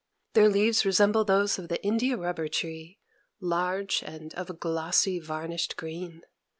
Their 0.33 0.49
leaves 0.49 0.83
resemble 0.83 1.23
those 1.25 1.59
of 1.59 1.67
the 1.69 1.79
India 1.85 2.17
rubber 2.17 2.47
tree, 2.47 2.97
large, 3.39 4.01
and 4.01 4.33
of 4.33 4.49
a 4.49 4.53
glossy, 4.53 5.19
varnished 5.19 5.77
green. 5.77 6.23